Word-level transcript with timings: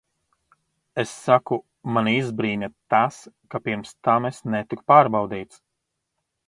Es 1.03 1.11
saku, 1.25 1.59
mani 1.97 2.15
izbrīna 2.21 2.71
tas, 2.95 3.23
ka 3.53 3.63
pirms 3.69 3.95
tam 4.09 4.31
es 4.33 4.43
netiku 4.55 4.89
pārbaudīts. 4.95 5.67